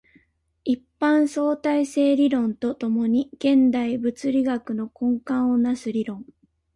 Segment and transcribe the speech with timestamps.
[0.63, 6.25] 一般相対性理論と共に現代物理学の根幹を成す理論